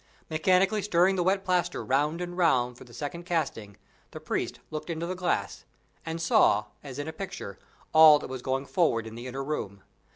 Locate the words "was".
8.27-8.41